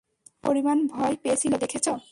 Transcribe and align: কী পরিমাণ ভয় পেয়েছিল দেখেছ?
কী 0.03 0.41
পরিমাণ 0.43 0.77
ভয় 0.87 1.15
পেয়েছিল 1.23 1.53
দেখেছ? 1.57 1.87